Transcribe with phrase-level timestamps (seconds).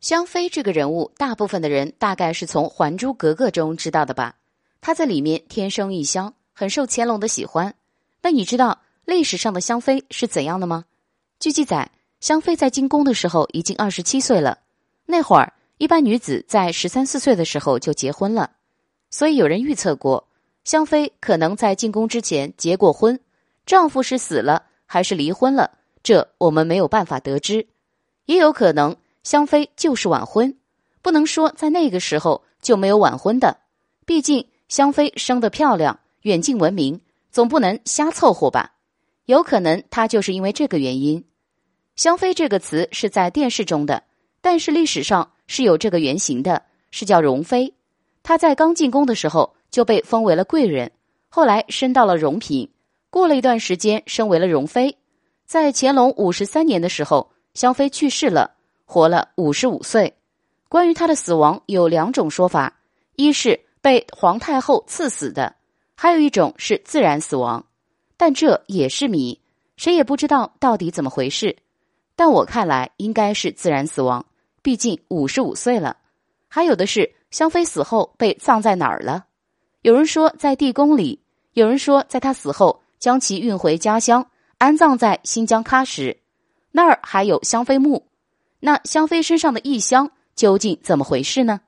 [0.00, 4.36] 香妃这个人物，大部分的人大概是从《还珠格格》中知道的吧？
[4.80, 7.74] 她在里面天生异香，很受乾隆的喜欢。
[8.22, 10.84] 那你知道历史上的香妃是怎样的吗？
[11.40, 11.90] 据记载，
[12.20, 14.58] 香妃在进宫的时候已经二十七岁了。
[15.04, 18.52] 那会儿，一般女子在十三四岁的时候就结婚了，
[19.10, 20.28] 所以有人预测过，
[20.62, 23.18] 香妃可能在进宫之前结过婚，
[23.66, 25.72] 丈夫是死了还是离婚了，
[26.04, 27.66] 这我们没有办法得知。
[28.26, 28.94] 也有可能
[29.28, 30.56] 香妃就是晚婚，
[31.02, 33.58] 不能说在那个时候就没有晚婚的，
[34.06, 36.98] 毕竟香妃生得漂亮，远近闻名，
[37.30, 38.72] 总不能瞎凑合吧。
[39.26, 41.22] 有可能她就是因为这个原因。
[41.94, 44.02] 香妃这个词是在电视中的，
[44.40, 47.74] 但是历史上是有这个原型的，是叫容妃。
[48.22, 50.90] 她在刚进宫的时候就被封为了贵人，
[51.28, 52.70] 后来升到了荣嫔，
[53.10, 54.96] 过了一段时间升为了容妃。
[55.44, 58.52] 在乾隆五十三年的时候，香妃去世了，
[58.88, 60.14] 活了五十五岁。
[60.70, 62.74] 关于他的死亡有两种说法：
[63.16, 65.54] 一是被皇太后赐死的，
[65.94, 67.62] 还有一种是自然死亡。
[68.16, 69.38] 但这也是谜，
[69.76, 71.54] 谁也不知道到底怎么回事。
[72.16, 74.24] 但我看来应该是自然死亡，
[74.62, 75.98] 毕竟五十五岁了。
[76.48, 79.26] 还有的是香妃死后被葬在哪儿了？
[79.82, 81.20] 有人说在地宫里，
[81.52, 84.26] 有人说在她死后将其运回家乡，
[84.56, 86.16] 安葬在新疆喀什，
[86.72, 88.07] 那儿还有香妃墓。
[88.60, 91.60] 那香妃身上的异香究竟怎么回事呢？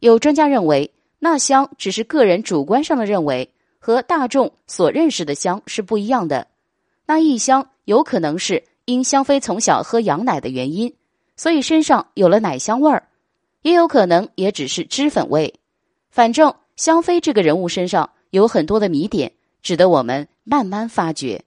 [0.00, 6.46] 有专家认为，那香只是个人主观上的认为，和大众所认识的香是不一样的。
[7.06, 8.64] 那异香有可能是。
[8.86, 10.94] 因香妃从小喝羊奶的原因，
[11.36, 13.08] 所以身上有了奶香味儿，
[13.62, 15.54] 也有可能也只是脂粉味。
[16.10, 21.42] 反正香妃这个人物身上有很多的谜点，值得我们慢慢发掘。